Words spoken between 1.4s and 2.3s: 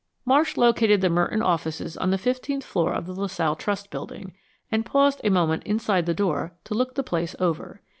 offices on the